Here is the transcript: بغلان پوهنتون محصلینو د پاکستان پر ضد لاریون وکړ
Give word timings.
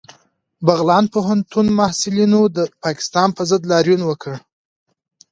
بغلان 0.65 1.05
پوهنتون 1.13 1.67
محصلینو 1.79 2.41
د 2.55 2.57
پاکستان 2.83 3.29
پر 3.35 3.43
ضد 3.49 3.63
لاریون 3.71 4.01
وکړ 4.05 4.33